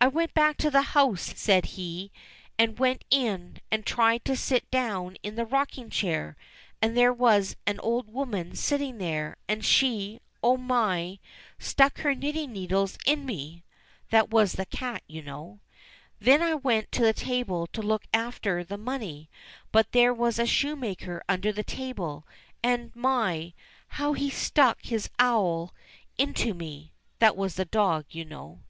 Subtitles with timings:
[0.00, 2.12] "I went back to the house," said he,
[2.56, 6.36] "and went in and tried to sit down in the rocking chair,
[6.80, 11.18] and there was an old woman knitting there, and she— oh my!
[11.58, 13.64] stuck her knitting needles into me."
[14.10, 15.58] {That was the cat, you know.)
[16.20, 19.28] "Then I went to the table to look after the money,
[19.72, 22.24] but there was a shoemaker under the table,
[22.62, 23.52] and my!
[23.98, 25.74] how he stuck his awl
[26.18, 28.60] into me." {That was the dog, you know.)